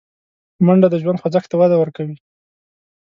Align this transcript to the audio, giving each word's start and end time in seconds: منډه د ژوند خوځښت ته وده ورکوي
منډه 0.65 0.87
د 0.91 0.95
ژوند 1.01 1.21
خوځښت 1.21 1.47
ته 1.51 1.55
وده 1.57 1.75
ورکوي 1.79 2.17